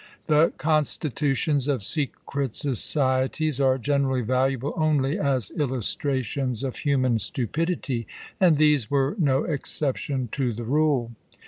The 0.25 0.51
constitutions 0.57 1.67
of 1.67 1.83
secret 1.83 2.55
societies 2.55 3.61
are 3.61 3.77
generally 3.77 4.21
valuable 4.23 4.73
only 4.75 5.19
as 5.19 5.51
illustrations 5.51 6.63
of 6.63 6.77
human 6.77 7.19
stupidity, 7.19 8.07
and 8.39 8.57
these 8.57 8.89
were 8.89 9.15
no 9.19 9.43
exception 9.43 10.27
to 10.31 10.53
the 10.53 10.63
rule. 10.65 11.11